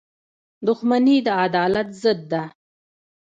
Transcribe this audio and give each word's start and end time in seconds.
•دښمني 0.67 1.17
د 1.25 1.27
عدالت 1.45 1.89
ضد 2.01 2.21
ده. 2.31 2.43